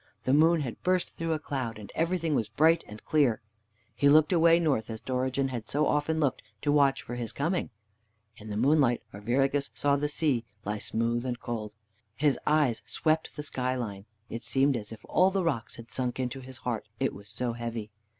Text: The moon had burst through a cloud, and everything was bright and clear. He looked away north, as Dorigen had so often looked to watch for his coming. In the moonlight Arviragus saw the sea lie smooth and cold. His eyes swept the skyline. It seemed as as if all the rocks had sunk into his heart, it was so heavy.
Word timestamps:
The 0.23 0.33
moon 0.33 0.61
had 0.61 0.81
burst 0.81 1.11
through 1.11 1.31
a 1.33 1.37
cloud, 1.37 1.77
and 1.77 1.91
everything 1.93 2.33
was 2.33 2.49
bright 2.49 2.83
and 2.87 3.05
clear. 3.05 3.39
He 3.95 4.09
looked 4.09 4.33
away 4.33 4.59
north, 4.59 4.89
as 4.89 4.99
Dorigen 4.99 5.49
had 5.49 5.69
so 5.69 5.85
often 5.85 6.19
looked 6.19 6.41
to 6.63 6.71
watch 6.71 7.03
for 7.03 7.13
his 7.13 7.31
coming. 7.31 7.69
In 8.37 8.49
the 8.49 8.57
moonlight 8.57 9.03
Arviragus 9.13 9.69
saw 9.75 9.97
the 9.97 10.09
sea 10.09 10.43
lie 10.65 10.79
smooth 10.79 11.23
and 11.23 11.39
cold. 11.39 11.75
His 12.15 12.39
eyes 12.47 12.81
swept 12.87 13.35
the 13.35 13.43
skyline. 13.43 14.05
It 14.27 14.43
seemed 14.43 14.75
as 14.75 14.87
as 14.87 14.93
if 14.93 15.05
all 15.07 15.29
the 15.29 15.43
rocks 15.43 15.75
had 15.75 15.91
sunk 15.91 16.19
into 16.19 16.39
his 16.39 16.57
heart, 16.57 16.87
it 16.99 17.13
was 17.13 17.29
so 17.29 17.53
heavy. 17.53 17.91